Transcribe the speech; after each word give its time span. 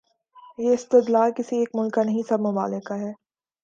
یہ 0.59 0.73
استدلال 0.73 1.31
کسی 1.37 1.57
ایک 1.57 1.69
ملک 1.73 1.93
کا 1.93 2.03
نہیں، 2.03 2.21
سب 2.29 2.39
ممالک 2.39 2.85
کا 2.85 2.99
ہے۔ 2.99 3.11